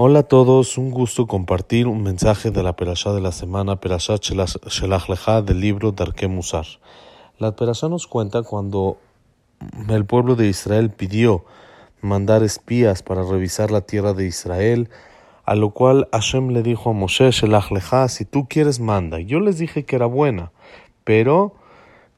Hola 0.00 0.20
a 0.20 0.22
todos, 0.22 0.78
un 0.78 0.92
gusto 0.92 1.26
compartir 1.26 1.88
un 1.88 2.04
mensaje 2.04 2.52
de 2.52 2.62
la 2.62 2.76
Perashá 2.76 3.12
de 3.12 3.20
la 3.20 3.32
semana, 3.32 3.80
Perashat 3.80 4.22
Shelach 4.22 5.08
Lecha 5.08 5.42
del 5.42 5.58
libro 5.58 5.90
Darke 5.90 6.28
Musar. 6.28 6.66
La 7.40 7.56
Perashá 7.56 7.88
nos 7.88 8.06
cuenta 8.06 8.44
cuando 8.44 8.98
el 9.88 10.04
pueblo 10.04 10.36
de 10.36 10.46
Israel 10.46 10.90
pidió 10.90 11.44
mandar 12.00 12.44
espías 12.44 13.02
para 13.02 13.24
revisar 13.24 13.72
la 13.72 13.80
tierra 13.80 14.12
de 14.12 14.24
Israel, 14.24 14.88
a 15.44 15.56
lo 15.56 15.70
cual 15.70 16.06
Hashem 16.12 16.50
le 16.50 16.62
dijo 16.62 16.90
a 16.90 16.92
Moshe 16.92 17.32
Shelach 17.32 17.72
Lecha, 17.72 18.06
si 18.06 18.24
tú 18.24 18.46
quieres 18.48 18.78
manda. 18.78 19.18
Yo 19.18 19.40
les 19.40 19.58
dije 19.58 19.82
que 19.82 19.96
era 19.96 20.06
buena, 20.06 20.52
pero 21.02 21.54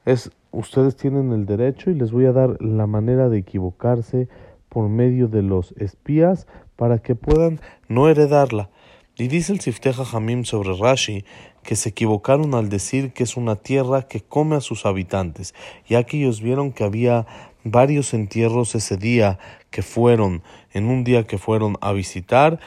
es, 0.05 0.31
ustedes 0.51 0.97
tienen 0.97 1.33
el 1.33 1.47
derecho 1.47 1.91
y 1.91 1.95
les 1.95 2.13
voy 2.13 2.27
a 2.27 2.33
dar 2.33 2.61
la 2.61 2.87
manera 2.87 3.31
de 3.31 3.39
equivocarse 3.39 4.29
por 4.71 4.89
medio 4.89 5.29
de 5.29 5.43
los 5.43 5.73
espías 5.73 6.47
para 6.77 6.99
que 6.99 7.15
puedan 7.15 7.61
no 7.89 8.09
heredarla. 8.09 8.71
Y 9.17 9.29
dice 9.29 9.53
el 9.53 9.61
Sifteja 9.61 10.05
Hamim 10.17 10.45
sobre 10.45 10.75
Rashi 10.75 11.27
que 11.63 11.77
se 11.77 11.91
equivocaron 11.91 12.55
al 12.55 12.71
decir 12.71 13.13
que 13.13 13.23
es 13.25 13.37
una 13.37 13.57
tierra 13.57 14.09
que 14.09 14.23
come 14.23 14.57
a 14.57 14.63
sus 14.63 14.87
habitantes, 14.87 15.55
ya 15.87 16.05
que 16.05 16.17
ellos 16.17 16.41
vieron 16.41 16.73
que 16.73 16.85
había 16.85 17.27
varios 17.63 18.15
entierros 18.15 18.75
ese 18.75 18.97
día 18.97 19.39
que 19.69 19.83
fueron, 19.83 20.43
en 20.73 20.87
un 20.87 21.05
día 21.05 21.27
que 21.27 21.37
fueron 21.37 21.77
a 21.83 21.93
visitar, 21.93 22.59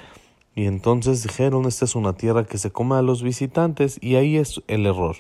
y 0.55 0.66
entonces 0.66 1.23
dijeron 1.23 1.66
esta 1.66 1.85
es 1.85 1.95
una 1.95 2.13
tierra 2.13 2.45
que 2.45 2.59
se 2.59 2.70
come 2.70 2.97
a 2.97 3.02
los 3.02 3.23
visitantes, 3.23 3.97
y 4.02 4.16
ahí 4.16 4.38
es 4.38 4.61
el 4.67 4.85
error. 4.85 5.16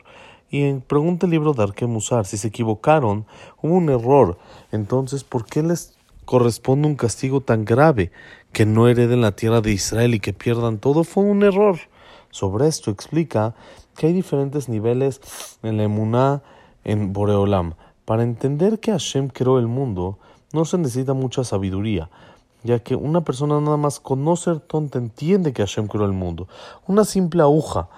Y 0.51 0.71
pregunta 0.81 1.25
el 1.25 1.31
libro 1.31 1.53
de 1.53 1.63
Arquemusar, 1.63 2.27
si 2.27 2.37
se 2.37 2.49
equivocaron, 2.49 3.25
hubo 3.59 3.73
un 3.73 3.89
error, 3.89 4.37
entonces 4.71 5.23
¿por 5.23 5.47
qué 5.47 5.63
les 5.63 5.97
corresponde 6.25 6.87
un 6.87 6.95
castigo 6.95 7.41
tan 7.41 7.65
grave 7.65 8.11
que 8.51 8.65
no 8.65 8.87
hereden 8.87 9.21
la 9.21 9.35
tierra 9.35 9.61
de 9.61 9.71
Israel 9.71 10.13
y 10.13 10.19
que 10.19 10.33
pierdan 10.33 10.77
todo 10.77 11.03
fue 11.03 11.23
un 11.23 11.43
error. 11.43 11.77
Sobre 12.29 12.67
esto 12.67 12.91
explica 12.91 13.55
que 13.95 14.07
hay 14.07 14.13
diferentes 14.13 14.69
niveles 14.69 15.21
en 15.61 15.77
la 15.77 15.83
emuná 15.83 16.41
en 16.83 17.13
Boreolam. 17.13 17.75
Para 18.05 18.23
entender 18.23 18.79
que 18.79 18.91
Hashem 18.91 19.29
creó 19.29 19.59
el 19.59 19.67
mundo, 19.67 20.17
no 20.51 20.65
se 20.65 20.77
necesita 20.77 21.13
mucha 21.13 21.43
sabiduría, 21.43 22.09
ya 22.63 22.79
que 22.79 22.95
una 22.95 23.21
persona 23.21 23.59
nada 23.61 23.77
más 23.77 23.99
con 23.99 24.23
no 24.23 24.35
ser 24.35 24.59
tonta 24.59 24.99
entiende 24.99 25.53
que 25.53 25.61
Hashem 25.61 25.87
creó 25.87 26.05
el 26.05 26.13
mundo. 26.13 26.47
Una 26.87 27.05
simple 27.05 27.41
aguja 27.41 27.89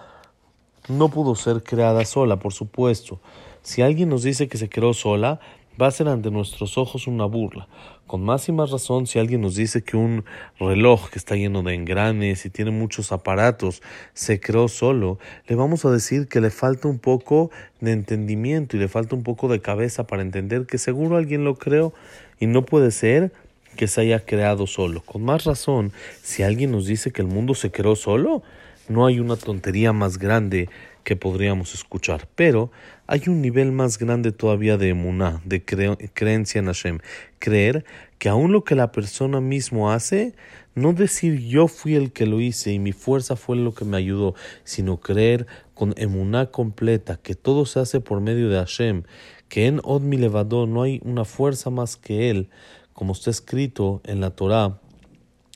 no 0.87 1.09
pudo 1.09 1.35
ser 1.35 1.63
creada 1.63 2.05
sola, 2.05 2.37
por 2.37 2.53
supuesto. 2.53 3.19
Si 3.61 3.81
alguien 3.81 4.09
nos 4.09 4.23
dice 4.23 4.47
que 4.47 4.57
se 4.57 4.69
creó 4.69 4.93
sola, 4.93 5.39
va 5.81 5.87
a 5.87 5.91
ser 5.91 6.07
ante 6.07 6.31
nuestros 6.31 6.77
ojos 6.77 7.07
una 7.07 7.25
burla. 7.25 7.67
Con 8.07 8.23
más 8.23 8.47
y 8.49 8.51
más 8.51 8.71
razón, 8.71 9.07
si 9.07 9.19
alguien 9.19 9.41
nos 9.41 9.55
dice 9.55 9.83
que 9.83 9.97
un 9.97 10.25
reloj 10.59 11.09
que 11.09 11.19
está 11.19 11.35
lleno 11.35 11.63
de 11.63 11.73
engranes 11.73 12.45
y 12.45 12.49
tiene 12.49 12.71
muchos 12.71 13.11
aparatos 13.11 13.81
se 14.13 14.39
creó 14.39 14.67
solo, 14.67 15.17
le 15.47 15.55
vamos 15.55 15.85
a 15.85 15.91
decir 15.91 16.27
que 16.27 16.39
le 16.39 16.51
falta 16.51 16.87
un 16.87 16.99
poco 16.99 17.49
de 17.81 17.91
entendimiento 17.91 18.77
y 18.77 18.79
le 18.79 18.87
falta 18.87 19.15
un 19.15 19.23
poco 19.23 19.47
de 19.47 19.59
cabeza 19.59 20.07
para 20.07 20.21
entender 20.21 20.65
que 20.65 20.77
seguro 20.77 21.17
alguien 21.17 21.43
lo 21.43 21.55
creó 21.55 21.93
y 22.39 22.47
no 22.47 22.63
puede 22.63 22.91
ser 22.91 23.31
que 23.75 23.87
se 23.87 24.01
haya 24.01 24.23
creado 24.23 24.67
solo. 24.67 25.01
Con 25.01 25.23
más 25.23 25.43
razón, 25.43 25.91
si 26.21 26.43
alguien 26.43 26.71
nos 26.71 26.85
dice 26.85 27.11
que 27.11 27.21
el 27.21 27.27
mundo 27.27 27.55
se 27.55 27.71
creó 27.71 27.95
solo, 27.95 28.43
no 28.87 29.05
hay 29.05 29.19
una 29.19 29.35
tontería 29.35 29.93
más 29.93 30.17
grande 30.17 30.69
que 31.05 31.15
podríamos 31.15 31.73
escuchar. 31.73 32.27
Pero 32.35 32.71
hay 33.07 33.21
un 33.27 33.41
nivel 33.41 33.71
más 33.71 33.97
grande 33.97 34.33
todavía 34.33 34.75
de 34.75 34.89
emuná, 34.89 35.41
de 35.45 35.63
creencia 35.63 36.59
en 36.59 36.65
Hashem. 36.65 36.99
Creer 37.39 37.85
que 38.17 38.27
aún 38.27 38.51
lo 38.51 38.65
que 38.65 38.75
la 38.75 38.91
persona 38.91 39.39
mismo 39.39 39.91
hace, 39.91 40.33
no 40.73 40.91
decir 40.91 41.39
yo 41.39 41.67
fui 41.67 41.95
el 41.95 42.11
que 42.11 42.25
lo 42.25 42.41
hice 42.41 42.73
y 42.73 42.79
mi 42.79 42.91
fuerza 42.91 43.35
fue 43.35 43.55
lo 43.55 43.73
que 43.73 43.85
me 43.85 43.97
ayudó, 43.97 44.33
sino 44.63 44.99
creer 44.99 45.45
con 45.75 45.93
emuná 45.95 46.47
completa 46.47 47.17
que 47.21 47.35
todo 47.35 47.65
se 47.65 47.79
hace 47.79 48.01
por 48.01 48.19
medio 48.19 48.49
de 48.49 48.57
Hashem, 48.57 49.03
que 49.47 49.67
en 49.67 49.79
Od 49.83 50.01
mi 50.01 50.17
levador 50.17 50.67
no 50.67 50.81
hay 50.81 50.99
una 51.05 51.23
fuerza 51.23 51.69
más 51.69 51.95
que 51.95 52.31
él, 52.31 52.49
como 52.94 53.13
está 53.13 53.29
escrito 53.29 54.01
en 54.05 54.21
la 54.21 54.31
Torá. 54.31 54.81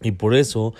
Y 0.02 0.12
por 0.12 0.36
eso 0.36 0.76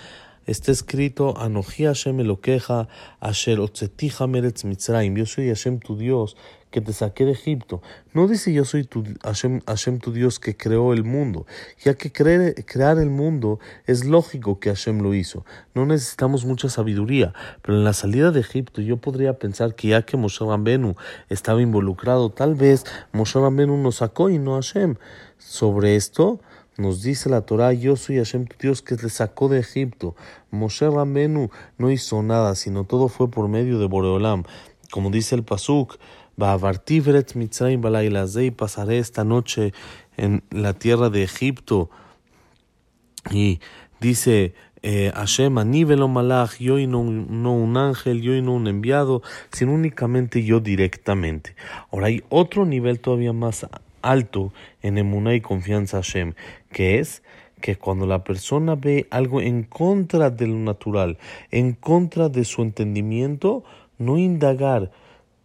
está 0.50 0.72
escrito, 0.72 1.38
Anoji 1.38 1.84
Hashem 1.84 2.18
Elokeja, 2.20 2.88
Asher 3.20 3.60
Otzetija 3.60 4.26
Meretz 4.26 4.64
Mitzrayim, 4.64 5.16
yo 5.16 5.24
soy 5.24 5.48
Hashem 5.48 5.78
tu 5.78 5.96
Dios, 5.96 6.36
que 6.70 6.80
te 6.80 6.92
saqué 6.92 7.24
de 7.24 7.32
Egipto. 7.32 7.82
No 8.14 8.26
dice 8.26 8.52
yo 8.52 8.64
soy 8.64 8.84
tu, 8.84 9.04
Hashem, 9.22 9.98
tu 10.00 10.12
Dios 10.12 10.40
que 10.40 10.56
creó 10.56 10.92
el 10.92 11.04
mundo, 11.04 11.46
ya 11.84 11.94
que 11.94 12.10
crear 12.12 12.98
el 12.98 13.10
mundo 13.10 13.60
es 13.86 14.04
lógico 14.04 14.58
que 14.58 14.70
Hashem 14.70 15.00
lo 15.00 15.14
hizo. 15.14 15.44
No 15.74 15.86
necesitamos 15.86 16.44
mucha 16.44 16.68
sabiduría, 16.68 17.32
pero 17.62 17.78
en 17.78 17.84
la 17.84 17.92
salida 17.92 18.32
de 18.32 18.40
Egipto 18.40 18.80
yo 18.80 18.96
podría 18.96 19.38
pensar 19.38 19.74
que 19.74 19.88
ya 19.88 20.02
que 20.02 20.16
Moshe 20.16 20.44
Rambenu 20.44 20.96
estaba 21.28 21.62
involucrado, 21.62 22.30
tal 22.30 22.56
vez 22.56 22.84
Moshe 23.12 23.38
Rambenu 23.38 23.76
nos 23.76 23.96
sacó 23.96 24.30
y 24.30 24.38
no 24.38 24.54
Hashem. 24.54 24.96
Sobre 25.38 25.96
esto, 25.96 26.40
nos 26.80 27.02
dice 27.02 27.28
la 27.28 27.42
Torah, 27.42 27.72
yo 27.72 27.96
soy 27.96 28.16
Hashem 28.16 28.46
tu 28.46 28.56
Dios 28.58 28.82
que 28.82 28.96
le 28.96 29.08
sacó 29.10 29.48
de 29.48 29.60
Egipto. 29.60 30.16
Moshe 30.50 30.88
Rambenu 30.88 31.50
no 31.78 31.90
hizo 31.90 32.22
nada, 32.22 32.54
sino 32.54 32.84
todo 32.84 33.08
fue 33.08 33.30
por 33.30 33.48
medio 33.48 33.78
de 33.78 33.86
Boreolam. 33.86 34.44
Como 34.90 35.10
dice 35.10 35.34
el 35.36 35.44
Pasuk, 35.44 35.98
y 38.42 38.50
pasaré 38.50 38.98
esta 38.98 39.24
noche 39.24 39.72
en 40.16 40.42
la 40.50 40.72
tierra 40.72 41.10
de 41.10 41.22
Egipto. 41.22 41.90
Y 43.30 43.60
dice 44.00 44.54
eh, 44.82 45.12
Hashem, 45.14 45.58
Aníbelo 45.58 46.08
Malach, 46.08 46.58
yo 46.58 46.78
y 46.78 46.86
no, 46.86 47.04
no, 47.04 47.52
un 47.52 47.76
ángel, 47.76 48.22
yo 48.22 48.34
y 48.34 48.40
no 48.40 48.54
un 48.54 48.66
enviado, 48.66 49.22
sino 49.52 49.74
únicamente 49.74 50.42
yo 50.42 50.60
directamente. 50.60 51.54
Ahora 51.92 52.06
hay 52.06 52.22
otro 52.30 52.64
nivel 52.64 53.00
todavía 53.00 53.34
más 53.34 53.66
alto 54.02 54.52
en 54.82 54.98
emuná 54.98 55.34
y 55.34 55.40
confianza 55.40 55.98
a 55.98 56.02
Hashem, 56.02 56.34
que 56.70 56.98
es 56.98 57.22
que 57.60 57.76
cuando 57.76 58.06
la 58.06 58.24
persona 58.24 58.74
ve 58.74 59.06
algo 59.10 59.40
en 59.40 59.64
contra 59.64 60.30
de 60.30 60.46
lo 60.46 60.56
natural, 60.56 61.18
en 61.50 61.72
contra 61.72 62.28
de 62.28 62.44
su 62.44 62.62
entendimiento, 62.62 63.64
no 63.98 64.18
indagar 64.18 64.90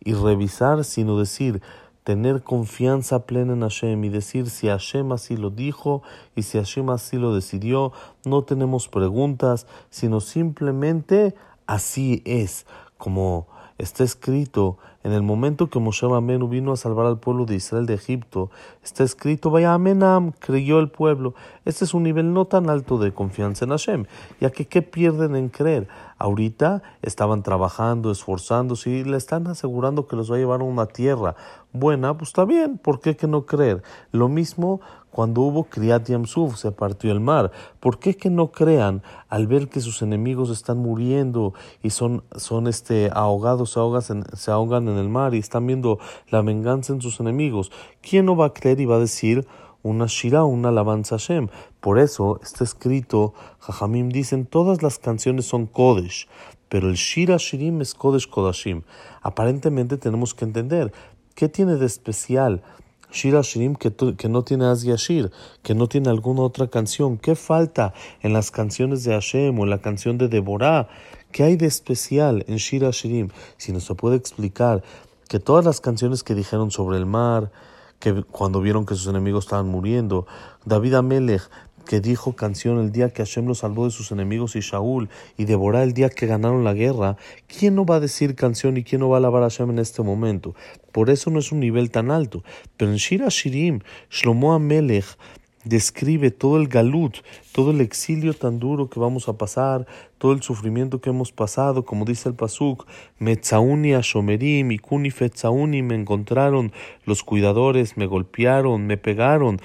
y 0.03 0.13
revisar, 0.13 0.83
sino 0.85 1.19
decir, 1.19 1.61
tener 2.05 2.43
confianza 2.43 3.25
plena 3.25 3.53
en 3.53 3.61
Hashem 3.61 4.03
y 4.03 4.09
decir 4.09 4.49
si 4.49 4.67
Hashem 4.67 5.11
así 5.11 5.35
lo 5.35 5.49
dijo 5.49 6.03
y 6.35 6.43
si 6.43 6.59
Hashem 6.59 6.89
así 6.91 7.17
lo 7.17 7.33
decidió, 7.33 7.91
no 8.23 8.43
tenemos 8.43 8.87
preguntas, 8.87 9.65
sino 9.89 10.21
simplemente 10.21 11.33
así 11.65 12.21
es, 12.25 12.67
como 12.97 13.47
está 13.77 14.03
escrito 14.03 14.77
en 15.03 15.11
el 15.11 15.21
momento 15.21 15.69
que 15.69 15.79
Moshe 15.79 16.07
Ramenu 16.07 16.47
vino 16.47 16.71
a 16.71 16.77
salvar 16.77 17.05
al 17.05 17.19
pueblo 17.19 17.45
de 17.45 17.55
Israel 17.55 17.85
de 17.85 17.93
Egipto, 17.93 18.49
está 18.83 19.03
escrito, 19.03 19.51
vaya 19.51 19.73
Amenam, 19.73 20.31
creyó 20.31 20.79
el 20.79 20.89
pueblo. 20.89 21.35
Este 21.63 21.85
es 21.85 21.93
un 21.93 22.01
nivel 22.01 22.33
no 22.33 22.45
tan 22.45 22.71
alto 22.71 22.97
de 22.97 23.13
confianza 23.13 23.65
en 23.65 23.71
Hashem, 23.71 24.05
ya 24.41 24.49
que 24.49 24.65
¿qué 24.65 24.81
pierden 24.81 25.35
en 25.35 25.49
creer? 25.49 25.87
Ahorita 26.17 26.81
estaban 27.03 27.43
trabajando, 27.43 28.09
esforzándose 28.09 28.89
y 28.89 29.03
le 29.03 29.17
están 29.17 29.45
asegurando 29.45 30.07
que 30.07 30.15
los 30.15 30.31
va 30.31 30.37
a 30.37 30.39
llevar 30.39 30.61
a 30.61 30.63
una 30.63 30.87
tierra 30.87 31.35
buena, 31.71 32.17
pues 32.17 32.29
está 32.29 32.45
bien, 32.45 32.79
¿por 32.79 32.99
qué 32.99 33.15
que 33.15 33.27
no 33.27 33.45
creer? 33.45 33.83
Lo 34.11 34.27
mismo 34.29 34.81
cuando 35.15 35.43
hubo 35.43 35.63
Kriyat 35.63 36.09
Yamsuf, 36.09 36.57
se 36.57 36.73
partió 36.73 37.09
el 37.09 37.21
mar. 37.21 37.49
¿Por 37.79 37.99
qué 37.99 38.17
que 38.17 38.29
no 38.29 38.51
crean 38.51 39.01
al 39.29 39.47
ver 39.47 39.69
que 39.69 39.79
sus 39.79 40.01
enemigos 40.01 40.49
están 40.49 40.79
muriendo 40.79 41.53
y 41.81 41.91
son, 41.91 42.25
son 42.35 42.67
este, 42.67 43.09
ahogados, 43.13 43.77
ahogan, 43.77 44.25
se 44.33 44.51
ahogan 44.51 44.89
en 44.89 44.97
el 44.97 45.07
mar 45.07 45.33
y 45.33 45.37
están 45.37 45.67
viendo 45.67 45.99
la 46.27 46.41
venganza 46.41 46.91
en 46.91 47.01
sus 47.01 47.21
enemigos? 47.21 47.71
¿Quién 48.01 48.25
no 48.25 48.35
va 48.35 48.47
a 48.47 48.53
creer 48.53 48.81
y 48.81 48.85
va 48.87 48.97
a 48.97 48.99
decir 48.99 49.47
una 49.83 50.07
shira, 50.07 50.43
una 50.43 50.67
alabanza 50.67 51.15
a 51.15 51.17
Hashem? 51.17 51.47
Por 51.79 51.97
eso 51.97 52.41
está 52.43 52.65
escrito, 52.65 53.33
Jajamim 53.59 54.09
dicen, 54.09 54.45
todas 54.45 54.83
las 54.83 54.99
canciones 54.99 55.45
son 55.45 55.65
Kodesh, 55.65 56.27
pero 56.67 56.89
el 56.89 56.95
Shira 56.95 57.37
Shirim 57.37 57.79
es 57.79 57.93
Kodesh 57.93 58.27
Kodashim. 58.29 58.81
Aparentemente 59.21 59.95
tenemos 59.95 60.33
que 60.33 60.43
entender, 60.43 60.91
¿qué 61.35 61.47
tiene 61.47 61.77
de 61.77 61.85
especial? 61.85 62.63
Shira 63.11 63.41
Shirim 63.41 63.75
que, 63.75 64.29
no 64.29 64.43
tiene 64.43 64.65
Az 64.65 64.83
Yashir, 64.83 65.31
que 65.63 65.75
no 65.75 65.87
tiene 65.87 66.09
alguna 66.09 66.41
otra 66.41 66.67
canción. 66.67 67.17
¿Qué 67.17 67.35
falta 67.35 67.93
en 68.21 68.33
las 68.33 68.51
canciones 68.51 69.03
de 69.03 69.13
Hashem 69.13 69.57
o 69.59 69.63
en 69.63 69.69
la 69.69 69.79
canción 69.79 70.17
de 70.17 70.27
Deborah? 70.27 70.87
¿Qué 71.31 71.43
hay 71.43 71.55
de 71.55 71.65
especial 71.65 72.45
en 72.47 72.57
Shira 72.57 72.91
Shirim? 72.91 73.29
Si 73.57 73.71
nos 73.71 73.87
puede 73.97 74.15
explicar 74.15 74.83
que 75.27 75.39
todas 75.39 75.65
las 75.65 75.81
canciones 75.81 76.23
que 76.23 76.35
dijeron 76.35 76.71
sobre 76.71 76.97
el 76.97 77.05
mar, 77.05 77.51
que 77.99 78.23
cuando 78.23 78.61
vieron 78.61 78.85
que 78.85 78.95
sus 78.95 79.07
enemigos 79.07 79.45
estaban 79.45 79.67
muriendo, 79.67 80.27
David 80.65 80.95
Amelech 80.95 81.49
que 81.85 82.01
dijo 82.01 82.35
canción 82.35 82.79
el 82.79 82.91
día 82.91 83.09
que 83.09 83.23
Hashem 83.23 83.45
lo 83.45 83.55
salvó 83.55 83.85
de 83.85 83.91
sus 83.91 84.11
enemigos 84.11 84.55
y 84.55 84.59
Shaul 84.59 85.09
y 85.37 85.45
Deborah 85.45 85.83
el 85.83 85.93
día 85.93 86.09
que 86.09 86.27
ganaron 86.27 86.63
la 86.63 86.73
guerra, 86.73 87.17
¿quién 87.47 87.75
no 87.75 87.85
va 87.85 87.95
a 87.95 87.99
decir 87.99 88.35
canción 88.35 88.77
y 88.77 88.83
quién 88.83 89.01
no 89.01 89.09
va 89.09 89.17
a 89.17 89.19
alabar 89.19 89.43
a 89.43 89.49
Hashem 89.49 89.69
en 89.69 89.79
este 89.79 90.01
momento? 90.01 90.55
Por 90.91 91.09
eso 91.09 91.29
no 91.29 91.39
es 91.39 91.51
un 91.51 91.59
nivel 91.59 91.91
tan 91.91 92.11
alto. 92.11 92.43
Pero 92.77 92.91
en 92.91 92.97
Shira 92.97 93.27
Shirim, 93.29 93.81
Shlomo 94.09 94.53
Amelech 94.53 95.17
describe 95.65 96.31
todo 96.31 96.57
el 96.57 96.67
galut, 96.67 97.17
todo 97.51 97.71
el 97.71 97.81
exilio 97.81 98.33
tan 98.33 98.59
duro 98.59 98.89
que 98.89 98.99
vamos 98.99 99.27
a 99.27 99.37
pasar, 99.37 99.85
todo 100.17 100.31
el 100.31 100.41
sufrimiento 100.41 101.01
que 101.01 101.09
hemos 101.09 101.31
pasado, 101.31 101.83
como 101.83 102.05
dice 102.05 102.29
el 102.29 102.35
pasuk, 102.35 102.85
Metzauni 103.19 103.93
Ashomerim, 103.93 104.71
Ikuni 104.71 105.11
Fetzauni, 105.11 105.81
me 105.81 105.95
encontraron 105.95 106.71
los 107.05 107.23
cuidadores, 107.23 107.97
me 107.97 108.05
golpearon, 108.05 108.87
me 108.87 108.97
pegaron. 108.97 109.59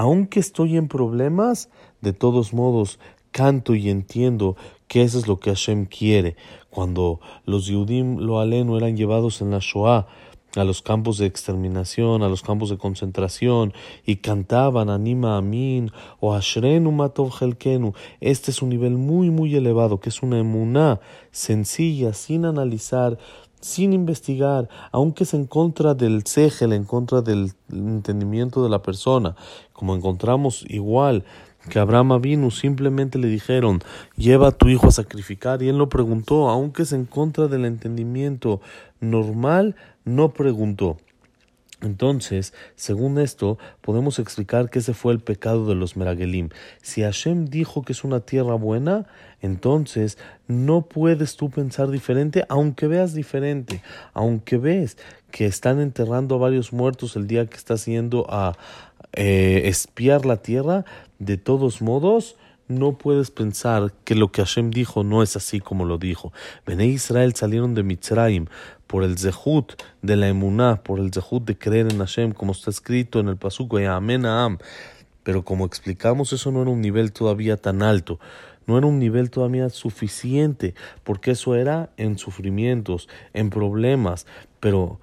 Aunque 0.00 0.38
estoy 0.38 0.76
en 0.76 0.86
problemas, 0.86 1.70
de 2.02 2.12
todos 2.12 2.54
modos 2.54 3.00
canto 3.32 3.74
y 3.74 3.90
entiendo 3.90 4.54
que 4.86 5.02
eso 5.02 5.18
es 5.18 5.26
lo 5.26 5.40
que 5.40 5.50
Hashem 5.50 5.86
quiere. 5.86 6.36
Cuando 6.70 7.18
los 7.44 7.66
Yudim 7.66 8.18
lo 8.18 8.38
aleno 8.38 8.78
eran 8.78 8.96
llevados 8.96 9.40
en 9.40 9.50
la 9.50 9.58
Shoah, 9.60 10.06
a 10.54 10.62
los 10.62 10.82
campos 10.82 11.18
de 11.18 11.26
exterminación, 11.26 12.22
a 12.22 12.28
los 12.28 12.42
campos 12.42 12.70
de 12.70 12.78
concentración, 12.78 13.72
y 14.06 14.18
cantaban 14.18 14.88
Anima 14.88 15.36
Amin 15.36 15.90
o 16.20 16.32
Ashrenu 16.32 16.92
Matov 16.92 17.32
Helkenu. 17.32 17.92
Este 18.20 18.52
es 18.52 18.62
un 18.62 18.68
nivel 18.68 18.98
muy, 18.98 19.30
muy 19.30 19.56
elevado, 19.56 19.98
que 19.98 20.10
es 20.10 20.22
una 20.22 20.38
emuná 20.38 21.00
sencilla, 21.32 22.12
sin 22.12 22.44
analizar, 22.44 23.18
sin 23.60 23.92
investigar, 23.92 24.68
aunque 24.92 25.24
es 25.24 25.34
en 25.34 25.46
contra 25.46 25.94
del 25.94 26.24
segel, 26.26 26.72
en 26.72 26.84
contra 26.84 27.22
del 27.22 27.52
entendimiento 27.72 28.62
de 28.62 28.70
la 28.70 28.82
persona, 28.82 29.36
como 29.72 29.94
encontramos 29.94 30.64
igual 30.68 31.24
que 31.68 31.78
Abraham 31.78 32.20
vino, 32.20 32.50
simplemente 32.50 33.18
le 33.18 33.28
dijeron, 33.28 33.80
lleva 34.16 34.48
a 34.48 34.52
tu 34.52 34.68
hijo 34.68 34.88
a 34.88 34.92
sacrificar, 34.92 35.62
y 35.62 35.68
él 35.68 35.78
no 35.78 35.88
preguntó, 35.88 36.48
aunque 36.48 36.82
es 36.82 36.92
en 36.92 37.04
contra 37.04 37.46
del 37.46 37.64
entendimiento 37.64 38.60
normal, 39.00 39.76
no 40.04 40.30
preguntó. 40.30 40.96
Entonces, 41.80 42.54
según 42.74 43.18
esto, 43.18 43.56
podemos 43.82 44.18
explicar 44.18 44.68
que 44.68 44.80
ese 44.80 44.94
fue 44.94 45.12
el 45.12 45.20
pecado 45.20 45.66
de 45.66 45.76
los 45.76 45.96
Meragelim. 45.96 46.48
Si 46.82 47.02
Hashem 47.02 47.46
dijo 47.46 47.82
que 47.82 47.92
es 47.92 48.02
una 48.02 48.20
tierra 48.20 48.54
buena, 48.54 49.06
entonces 49.40 50.18
no 50.48 50.82
puedes 50.82 51.36
tú 51.36 51.50
pensar 51.50 51.90
diferente, 51.90 52.44
aunque 52.48 52.88
veas 52.88 53.14
diferente, 53.14 53.80
aunque 54.12 54.56
ves 54.58 54.96
que 55.30 55.46
están 55.46 55.80
enterrando 55.80 56.34
a 56.34 56.38
varios 56.38 56.72
muertos 56.72 57.14
el 57.14 57.28
día 57.28 57.46
que 57.46 57.56
estás 57.56 57.86
yendo 57.86 58.26
a 58.28 58.56
eh, 59.12 59.62
espiar 59.66 60.26
la 60.26 60.38
tierra, 60.38 60.84
de 61.20 61.36
todos 61.36 61.80
modos, 61.80 62.36
no 62.68 62.98
puedes 62.98 63.30
pensar 63.30 63.92
que 64.04 64.14
lo 64.14 64.30
que 64.30 64.42
Hashem 64.42 64.70
dijo 64.70 65.02
no 65.02 65.22
es 65.22 65.36
así 65.36 65.60
como 65.60 65.84
lo 65.84 65.98
dijo. 65.98 66.32
Bene 66.66 66.86
Israel 66.86 67.34
salieron 67.34 67.74
de 67.74 67.82
Mitzrayim 67.82 68.46
por 68.86 69.04
el 69.04 69.18
zehut 69.18 69.72
de 70.02 70.16
la 70.16 70.28
emuná, 70.28 70.82
por 70.82 71.00
el 71.00 71.12
zehut 71.12 71.44
de 71.44 71.58
creer 71.58 71.90
en 71.90 71.98
Hashem, 71.98 72.32
como 72.32 72.52
está 72.52 72.70
escrito 72.70 73.20
en 73.20 73.28
el 73.28 73.36
pasuk 73.36 73.74
Amén 73.80 74.26
Am. 74.26 74.58
Pero 75.22 75.44
como 75.44 75.66
explicamos, 75.66 76.32
eso 76.32 76.50
no 76.50 76.62
era 76.62 76.70
un 76.70 76.80
nivel 76.80 77.12
todavía 77.12 77.56
tan 77.56 77.82
alto, 77.82 78.18
no 78.68 78.78
era 78.78 78.86
un 78.86 79.00
nivel 79.00 79.30
todavía 79.30 79.68
suficiente, 79.70 80.74
porque 81.02 81.32
eso 81.32 81.56
era 81.56 81.90
en 81.96 82.18
sufrimientos, 82.18 83.08
en 83.32 83.50
problemas, 83.50 84.26
pero 84.60 85.00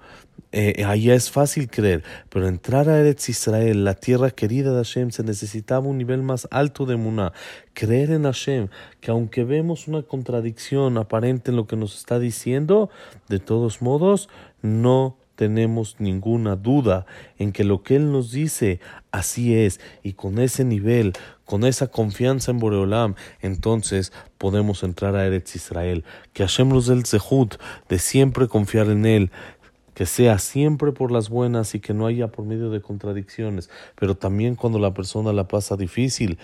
eh, 0.52 0.84
allá 0.84 1.14
es 1.14 1.30
fácil 1.30 1.68
creer, 1.68 2.02
pero 2.30 2.46
entrar 2.46 2.88
a 2.88 2.98
Eretz 2.98 3.28
Israel, 3.28 3.84
la 3.84 3.94
tierra 3.94 4.30
querida 4.30 4.70
de 4.70 4.78
Hashem, 4.78 5.10
se 5.10 5.24
necesitaba 5.24 5.86
un 5.86 5.98
nivel 5.98 6.22
más 6.22 6.46
alto 6.50 6.86
de 6.86 6.96
Muná. 6.96 7.32
Creer 7.74 8.12
en 8.12 8.22
Hashem, 8.22 8.68
que 9.00 9.10
aunque 9.10 9.44
vemos 9.44 9.88
una 9.88 10.02
contradicción 10.02 10.96
aparente 10.96 11.50
en 11.50 11.56
lo 11.56 11.66
que 11.66 11.76
nos 11.76 11.98
está 11.98 12.18
diciendo, 12.18 12.88
de 13.28 13.40
todos 13.40 13.82
modos, 13.82 14.28
no 14.62 15.18
tenemos 15.36 15.96
ninguna 15.98 16.56
duda 16.56 17.06
en 17.38 17.52
que 17.52 17.62
lo 17.62 17.82
que 17.82 17.96
Él 17.96 18.10
nos 18.10 18.32
dice 18.32 18.80
así 19.12 19.54
es 19.54 19.80
y 20.02 20.14
con 20.14 20.38
ese 20.38 20.64
nivel, 20.64 21.12
con 21.44 21.64
esa 21.64 21.86
confianza 21.86 22.50
en 22.50 22.58
Boreolam, 22.58 23.14
entonces 23.40 24.12
podemos 24.38 24.82
entrar 24.82 25.14
a 25.14 25.26
Eretz 25.26 25.54
Israel. 25.54 26.04
Que 26.32 26.42
Hashem 26.42 26.70
nos 26.70 26.86
dé 26.86 26.94
el 26.94 27.06
zehut 27.06 27.56
de 27.88 27.98
siempre 27.98 28.48
confiar 28.48 28.88
en 28.88 29.06
Él, 29.06 29.30
que 29.94 30.06
sea 30.06 30.38
siempre 30.38 30.92
por 30.92 31.12
las 31.12 31.28
buenas 31.30 31.74
y 31.74 31.80
que 31.80 31.94
no 31.94 32.06
haya 32.06 32.28
por 32.28 32.44
medio 32.44 32.70
de 32.70 32.82
contradicciones, 32.82 33.70
pero 33.94 34.14
también 34.14 34.54
cuando 34.54 34.78
la 34.78 34.92
persona 34.92 35.32
la 35.32 35.48
pasa 35.48 35.76
difícil 35.76 36.38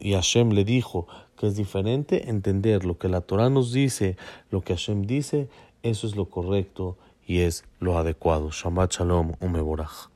y 0.00 0.14
Hashem 0.14 0.50
le 0.50 0.64
dijo 0.64 1.06
que 1.38 1.46
es 1.46 1.56
diferente, 1.56 2.30
entender 2.30 2.84
lo 2.84 2.98
que 2.98 3.08
la 3.08 3.20
Torah 3.20 3.48
nos 3.48 3.72
dice, 3.72 4.16
lo 4.50 4.62
que 4.62 4.74
Hashem 4.74 5.06
dice, 5.06 5.48
eso 5.82 6.06
es 6.06 6.16
lo 6.16 6.26
correcto 6.26 6.98
y 7.30 7.42
es 7.42 7.64
lo 7.78 7.96
adecuado. 7.96 8.50
Shabbat 8.50 8.92
Shalom, 8.92 9.34
Umeborach. 9.38 10.09